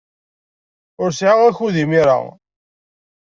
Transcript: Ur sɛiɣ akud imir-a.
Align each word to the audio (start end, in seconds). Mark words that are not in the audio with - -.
Ur 1.01 1.09
sɛiɣ 1.13 1.39
akud 1.49 1.75
imir-a. 1.83 2.17